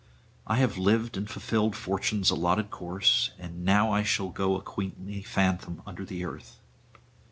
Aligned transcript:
I 0.47 0.55
have 0.55 0.79
lived 0.79 1.15
and 1.15 1.29
fulfilled 1.29 1.75
Fortune's 1.75 2.31
allotted 2.31 2.71
course; 2.71 3.29
and 3.37 3.63
now 3.63 4.01
shall 4.01 4.29
I 4.29 4.33
go 4.33 4.55
a 4.57 4.61
queenly 4.63 5.21
phantom 5.21 5.83
under 5.85 6.03
the 6.05 6.25
earth. 6.25 6.59